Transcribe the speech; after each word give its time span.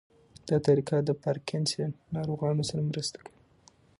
دا 0.47 0.57
طریقه 0.67 0.95
د 1.03 1.09
پارکینسن 1.23 1.89
ناروغانو 2.15 2.63
سره 2.69 2.81
مرسته 2.89 3.17
کوي. 3.25 3.37